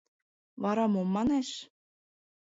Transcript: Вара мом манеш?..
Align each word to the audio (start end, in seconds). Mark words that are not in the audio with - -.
Вара 0.61 0.85
мом 0.93 1.07
манеш?.. 1.15 1.49